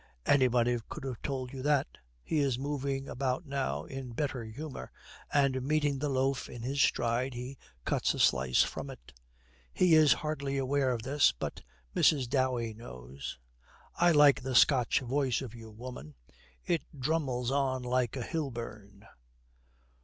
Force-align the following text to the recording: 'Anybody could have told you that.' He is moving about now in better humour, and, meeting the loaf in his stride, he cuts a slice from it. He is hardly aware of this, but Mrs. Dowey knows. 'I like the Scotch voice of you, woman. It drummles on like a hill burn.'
'Anybody 0.25 0.79
could 0.89 1.03
have 1.03 1.21
told 1.21 1.53
you 1.53 1.61
that.' 1.61 1.99
He 2.23 2.39
is 2.39 2.57
moving 2.57 3.07
about 3.07 3.45
now 3.45 3.83
in 3.85 4.13
better 4.13 4.43
humour, 4.43 4.91
and, 5.31 5.61
meeting 5.61 5.99
the 5.99 6.09
loaf 6.09 6.49
in 6.49 6.63
his 6.63 6.81
stride, 6.81 7.35
he 7.35 7.59
cuts 7.85 8.15
a 8.15 8.19
slice 8.19 8.63
from 8.63 8.89
it. 8.89 9.13
He 9.71 9.93
is 9.93 10.13
hardly 10.13 10.57
aware 10.57 10.91
of 10.91 11.03
this, 11.03 11.31
but 11.37 11.61
Mrs. 11.95 12.27
Dowey 12.27 12.73
knows. 12.73 13.37
'I 13.97 14.13
like 14.13 14.41
the 14.41 14.55
Scotch 14.55 15.01
voice 15.01 15.39
of 15.39 15.53
you, 15.53 15.69
woman. 15.69 16.15
It 16.65 16.81
drummles 16.99 17.51
on 17.51 17.83
like 17.83 18.15
a 18.15 18.23
hill 18.23 18.49
burn.' 18.49 19.05